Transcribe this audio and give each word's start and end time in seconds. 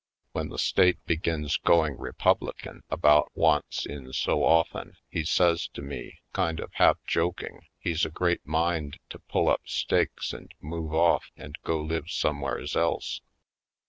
When 0.31 0.49
the 0.49 0.57
state 0.57 0.97
begins 1.05 1.57
going 1.57 1.95
Republican 1.99 2.77
Down 2.89 2.89
Yonder 2.89 2.89
13 2.89 2.89
about 2.97 3.31
once 3.35 3.85
in 3.85 4.13
so 4.13 4.43
often, 4.43 4.97
he 5.11 5.23
says 5.23 5.67
to 5.75 5.83
me, 5.83 6.17
kind 6.33 6.59
of 6.59 6.71
half 6.73 6.97
joking, 7.05 7.67
he's 7.77 8.03
a 8.03 8.09
great 8.09 8.43
mind 8.43 8.97
to 9.09 9.19
pull 9.19 9.47
up 9.47 9.61
stakes 9.65 10.33
and 10.33 10.51
move 10.59 10.91
off 10.95 11.29
and 11.37 11.55
go 11.63 11.79
live 11.79 12.09
somewheres 12.09 12.75
else. 12.75 13.21